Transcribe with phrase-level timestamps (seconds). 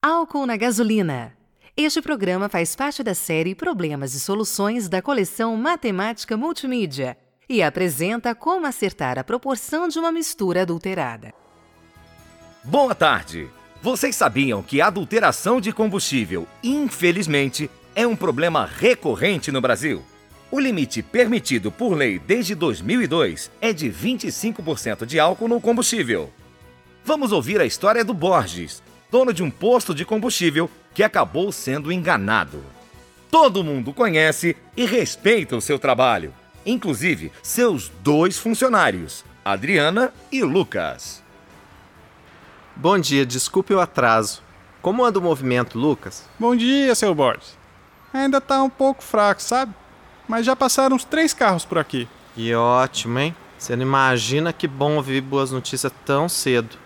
[0.00, 1.36] Álcool na gasolina.
[1.76, 8.32] Este programa faz parte da série Problemas e Soluções da coleção Matemática Multimídia e apresenta
[8.32, 11.34] como acertar a proporção de uma mistura adulterada.
[12.62, 13.48] Boa tarde!
[13.82, 20.04] Vocês sabiam que a adulteração de combustível, infelizmente, é um problema recorrente no Brasil?
[20.48, 26.32] O limite permitido por lei desde 2002 é de 25% de álcool no combustível.
[27.04, 28.80] Vamos ouvir a história do Borges,
[29.10, 32.62] dono de um posto de combustível que acabou sendo enganado.
[33.30, 36.32] Todo mundo conhece e respeita o seu trabalho,
[36.64, 41.22] inclusive seus dois funcionários, Adriana e Lucas.
[42.74, 44.42] Bom dia, desculpe o atraso.
[44.80, 46.24] Como anda o movimento, Lucas?
[46.38, 47.58] Bom dia, seu Borges.
[48.12, 49.74] Ainda tá um pouco fraco, sabe?
[50.28, 52.08] Mas já passaram uns três carros por aqui.
[52.34, 53.34] Que ótimo, hein?
[53.58, 56.76] Você não imagina que bom ouvir boas notícias tão cedo.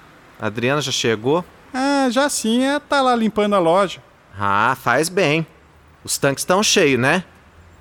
[0.41, 1.45] A Adriana já chegou?
[1.73, 4.03] Ah, já sim, é tá lá limpando a loja.
[4.39, 5.47] Ah, faz bem.
[6.05, 7.25] Os tanques estão cheios, né?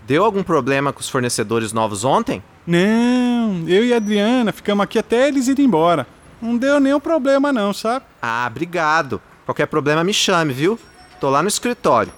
[0.06, 2.44] Deu algum problema com os fornecedores novos ontem?
[2.66, 6.08] Não, eu e a Adriana ficamos aqui até eles irem embora.
[6.42, 8.06] Não deu nenhum problema não, sabe?
[8.22, 9.22] Ah, obrigado.
[9.46, 10.80] Qualquer problema me chame, viu?
[11.20, 12.12] Tô lá no escritório.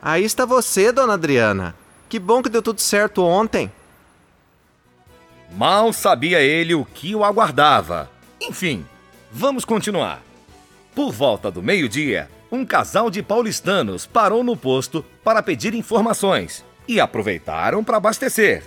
[0.00, 1.74] Aí está você, dona Adriana.
[2.08, 3.70] Que bom que deu tudo certo ontem.
[5.52, 8.10] Mal sabia ele o que o aguardava.
[8.44, 8.84] Enfim,
[9.30, 10.20] vamos continuar.
[10.96, 16.98] Por volta do meio-dia, um casal de paulistanos parou no posto para pedir informações e
[16.98, 18.64] aproveitaram para abastecer.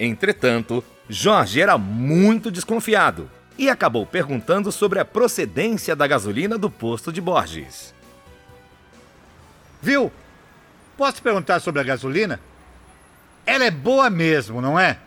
[0.00, 7.12] Entretanto, Jorge era muito desconfiado e acabou perguntando sobre a procedência da gasolina do posto
[7.12, 7.92] de Borges.
[9.82, 10.10] Viu?
[10.96, 12.40] Posso perguntar sobre a gasolina?
[13.44, 14.98] Ela é boa mesmo, não é?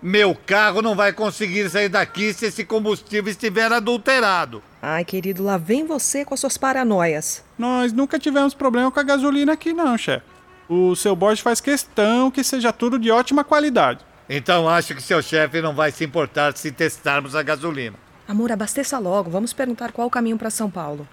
[0.00, 4.62] Meu carro não vai conseguir sair daqui se esse combustível estiver adulterado.
[4.80, 7.44] Ai, querido, lá vem você com as suas paranoias.
[7.58, 10.24] Nós nunca tivemos problema com a gasolina aqui não, chefe.
[10.68, 14.04] O seu Borges faz questão que seja tudo de ótima qualidade.
[14.28, 17.96] Então acho que seu chefe não vai se importar se testarmos a gasolina.
[18.28, 19.30] Amor, abasteça logo.
[19.30, 21.08] Vamos perguntar qual o caminho para São Paulo.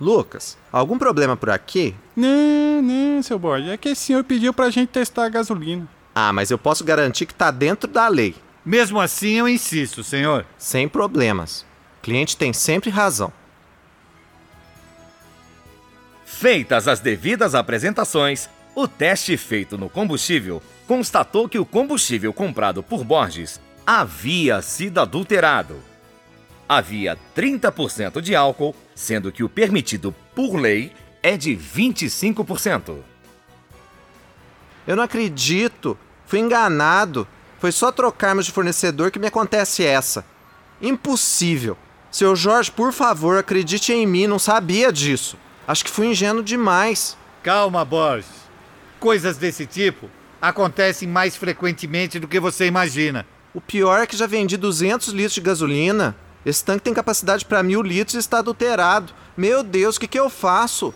[0.00, 1.94] Lucas, algum problema por aqui?
[2.16, 3.70] Não, não, seu Borges.
[3.70, 5.88] É que esse senhor pediu pra gente testar a gasolina.
[6.14, 8.34] Ah, mas eu posso garantir que tá dentro da lei.
[8.64, 10.46] Mesmo assim, eu insisto, senhor.
[10.58, 11.62] Sem problemas.
[11.98, 13.32] O cliente tem sempre razão.
[16.24, 23.04] Feitas as devidas apresentações, o teste feito no combustível constatou que o combustível comprado por
[23.04, 25.76] Borges havia sido adulterado.
[26.68, 30.92] Havia 30% de álcool, sendo que o permitido por lei
[31.22, 33.11] é de 25%.
[34.86, 35.96] Eu não acredito.
[36.26, 37.26] Fui enganado.
[37.58, 40.24] Foi só trocarmos de fornecedor que me acontece essa.
[40.80, 41.76] Impossível.
[42.10, 45.38] Seu Jorge, por favor, acredite em mim, não sabia disso.
[45.66, 47.16] Acho que fui ingênuo demais.
[47.42, 48.28] Calma, Borges.
[49.00, 50.10] Coisas desse tipo
[50.40, 53.24] acontecem mais frequentemente do que você imagina.
[53.54, 56.16] O pior é que já vendi 200 litros de gasolina.
[56.44, 59.12] Esse tanque tem capacidade para mil litros e está adulterado.
[59.36, 60.92] Meu Deus, o que, que eu faço?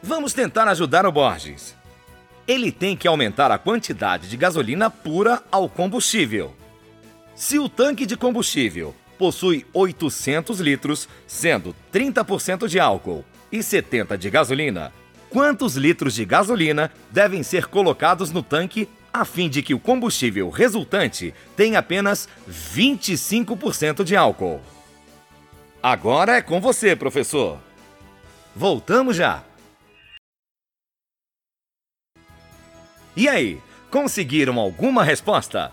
[0.00, 1.74] Vamos tentar ajudar o Borges.
[2.46, 6.54] Ele tem que aumentar a quantidade de gasolina pura ao combustível.
[7.34, 14.28] Se o tanque de combustível possui 800 litros, sendo 30% de álcool e 70 de
[14.28, 14.92] gasolina,
[15.30, 20.50] quantos litros de gasolina devem ser colocados no tanque a fim de que o combustível
[20.50, 24.60] resultante tenha apenas 25% de álcool?
[25.82, 27.58] Agora é com você, professor.
[28.54, 29.42] Voltamos já.
[33.16, 33.60] E aí,
[33.90, 35.72] conseguiram alguma resposta?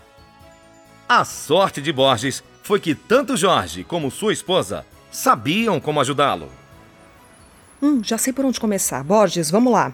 [1.08, 6.48] A sorte de Borges foi que tanto Jorge como sua esposa sabiam como ajudá-lo.
[7.82, 9.02] Hum, já sei por onde começar.
[9.02, 9.92] Borges, vamos lá.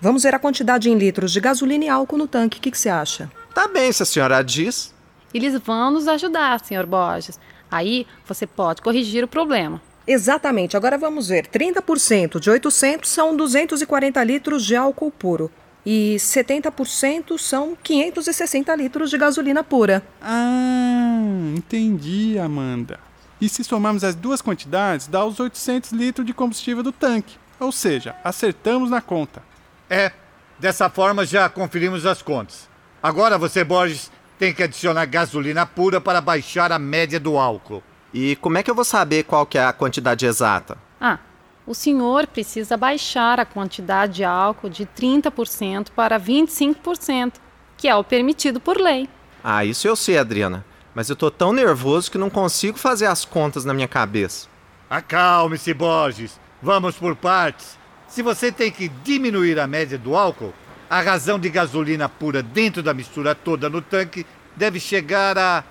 [0.00, 2.58] Vamos ver a quantidade em litros de gasolina e álcool no tanque.
[2.58, 3.30] O que, que você acha?
[3.54, 4.94] Tá bem, se a senhora diz.
[5.34, 7.38] Eles vão nos ajudar, senhor Borges.
[7.70, 9.82] Aí você pode corrigir o problema.
[10.06, 10.78] Exatamente.
[10.78, 11.46] Agora vamos ver.
[11.46, 15.50] 30% de 800 são 240 litros de álcool puro.
[15.86, 20.02] E 70% são 560 litros de gasolina pura.
[20.20, 21.22] Ah,
[21.56, 22.98] entendi, Amanda.
[23.40, 27.36] E se somarmos as duas quantidades, dá os 800 litros de combustível do tanque.
[27.60, 29.42] Ou seja, acertamos na conta.
[29.88, 30.10] É,
[30.58, 32.68] dessa forma já conferimos as contas.
[33.00, 37.82] Agora você, Borges, tem que adicionar gasolina pura para baixar a média do álcool.
[38.12, 40.76] E como é que eu vou saber qual que é a quantidade exata?
[41.66, 47.34] O senhor precisa baixar a quantidade de álcool de 30% para 25%,
[47.76, 49.08] que é o permitido por lei.
[49.42, 50.64] Ah, isso eu sei, Adriana.
[50.94, 54.48] mas eu tô tão nervoso que não consigo fazer as contas na minha cabeça.
[54.88, 56.38] Acalme-se, Borges.
[56.62, 57.76] Vamos por partes.
[58.08, 60.54] Se você tem que diminuir a média do álcool,
[60.88, 64.24] a razão de gasolina pura dentro da mistura toda no tanque
[64.54, 65.64] deve chegar a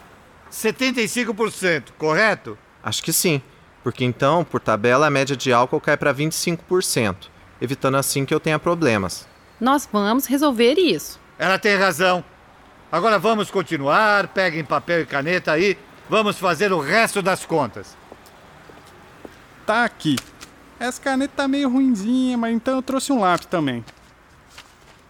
[0.51, 2.57] 75%, correto?
[2.83, 3.41] Acho que sim,
[3.85, 7.27] porque então, por tabela, a média de álcool cai para 25%,
[7.61, 9.27] evitando assim que eu tenha problemas.
[9.61, 11.19] Nós vamos resolver isso.
[11.37, 12.25] Ela tem razão.
[12.91, 15.77] Agora vamos continuar, peguem papel e caneta aí,
[16.09, 17.95] vamos fazer o resto das contas.
[19.67, 20.15] Tá aqui.
[20.79, 23.85] Essa caneta tá meio ruinzinha, mas então eu trouxe um lápis também.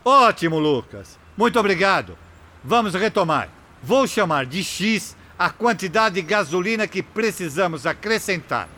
[0.04, 1.18] Ótimo, Lucas.
[1.38, 2.18] Muito obrigado.
[2.62, 3.48] Vamos retomar.
[3.82, 8.70] Vou chamar de X a quantidade de gasolina que precisamos acrescentar.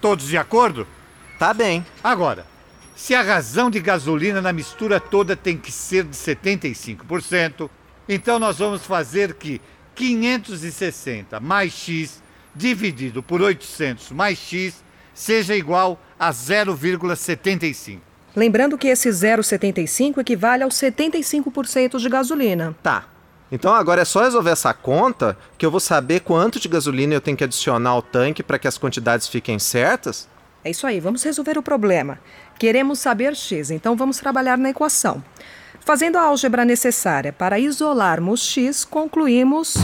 [0.00, 0.86] Todos de acordo?
[1.38, 1.84] Tá bem.
[2.02, 2.46] Agora,
[2.94, 7.68] se a razão de gasolina na mistura toda tem que ser de 75%,
[8.08, 9.60] então nós vamos fazer que
[9.94, 12.22] 560 mais X
[12.54, 14.82] dividido por 800 mais X
[15.14, 17.98] seja igual a 0,75.
[18.34, 22.76] Lembrando que esse 0,75 equivale aos 75% de gasolina.
[22.82, 23.06] Tá.
[23.50, 27.20] Então agora é só resolver essa conta que eu vou saber quanto de gasolina eu
[27.20, 30.28] tenho que adicionar ao tanque para que as quantidades fiquem certas?
[30.64, 32.18] É isso aí, vamos resolver o problema.
[32.58, 35.22] Queremos saber x, então vamos trabalhar na equação.
[35.80, 39.76] Fazendo a álgebra necessária para isolarmos x, concluímos.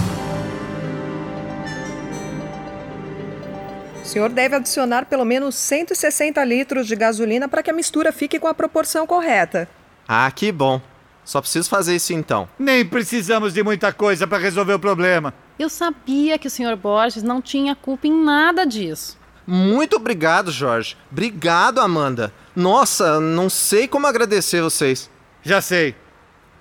[4.03, 8.41] O senhor deve adicionar pelo menos 160 litros de gasolina para que a mistura fique
[8.41, 9.69] com a proporção correta.
[10.09, 10.81] Ah, que bom.
[11.25, 12.49] Só preciso fazer isso então.
[12.59, 15.33] Nem precisamos de muita coisa para resolver o problema.
[15.59, 16.77] Eu sabia que o Sr.
[16.77, 19.19] Borges não tinha culpa em nada disso.
[19.47, 20.97] Muito obrigado, Jorge.
[21.11, 22.33] Obrigado, Amanda.
[22.55, 25.11] Nossa, não sei como agradecer vocês.
[25.43, 25.95] Já sei.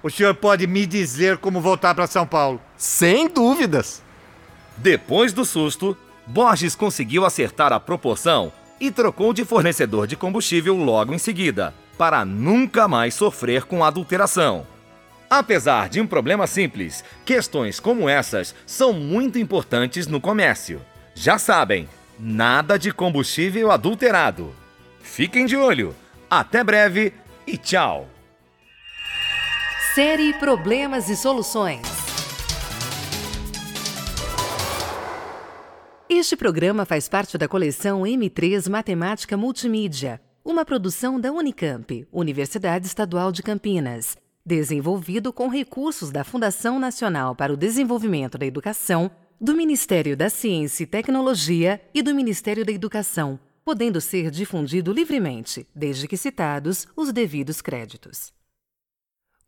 [0.03, 2.59] O senhor pode me dizer como voltar para São Paulo.
[2.75, 4.01] Sem dúvidas.
[4.77, 11.13] Depois do susto, Borges conseguiu acertar a proporção e trocou de fornecedor de combustível logo
[11.13, 14.65] em seguida, para nunca mais sofrer com adulteração.
[15.29, 20.81] Apesar de um problema simples, questões como essas são muito importantes no comércio.
[21.15, 21.87] Já sabem,
[22.19, 24.53] nada de combustível adulterado.
[24.99, 25.95] Fiquem de olho.
[26.29, 27.13] Até breve
[27.47, 28.07] e tchau.
[29.93, 31.81] Série Problemas e Soluções.
[36.09, 43.31] Este programa faz parte da coleção M3 Matemática Multimídia, uma produção da Unicamp, Universidade Estadual
[43.31, 50.17] de Campinas, desenvolvido com recursos da Fundação Nacional para o Desenvolvimento da Educação, do Ministério
[50.17, 56.17] da Ciência e Tecnologia e do Ministério da Educação, podendo ser difundido livremente, desde que
[56.17, 58.33] citados os devidos créditos.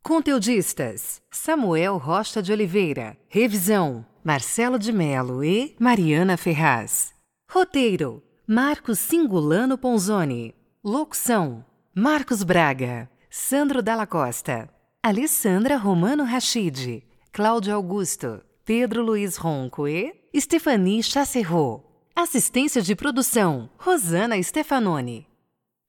[0.04, 3.18] Conteudistas: Samuel Rocha de Oliveira.
[3.28, 7.14] Revisão: Marcelo de Melo e Mariana Ferraz.
[7.50, 10.54] Roteiro: Marcos Singulano Ponzoni.
[10.86, 11.64] Locução:
[11.96, 14.70] Marcos Braga, Sandro Dalla Costa,
[15.02, 17.02] Alessandra Romano Rachid,
[17.32, 21.86] Cláudio Augusto, Pedro Luiz Ronco e Stephanie Chasserro.
[22.14, 25.26] Assistência de produção: Rosana Stefanoni.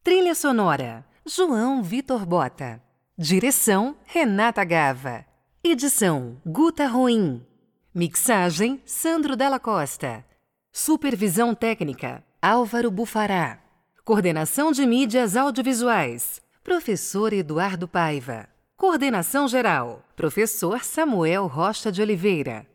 [0.04, 2.80] Trilha sonora: João Vitor Bota.
[3.18, 5.26] Direção: Renata Gava.
[5.64, 7.44] Edição: Guta Ruim.
[7.92, 10.24] Mixagem: Sandro Della Costa.
[10.70, 13.63] Supervisão técnica: Álvaro Bufará.
[14.06, 18.46] Coordenação de mídias audiovisuais: Professor Eduardo Paiva.
[18.76, 22.66] Coordenação geral: Professor Samuel Rocha de Oliveira.